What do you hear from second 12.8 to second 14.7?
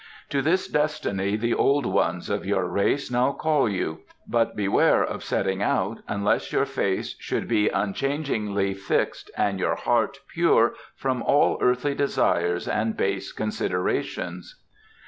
base considerations."